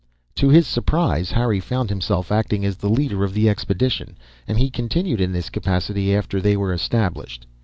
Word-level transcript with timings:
To 0.33 0.49
his 0.49 0.65
surprise, 0.65 1.29
Harry 1.33 1.59
found 1.59 1.91
himself 1.91 2.31
acting 2.31 2.65
as 2.65 2.77
the 2.77 2.89
leader 2.89 3.23
of 3.23 3.35
the 3.35 3.47
expedition, 3.47 4.17
and 4.47 4.57
he 4.57 4.71
continued 4.71 5.21
in 5.21 5.31
this 5.31 5.51
capacity 5.51 6.15
after 6.15 6.41
they 6.41 6.57
were 6.57 6.73
established. 6.73 7.45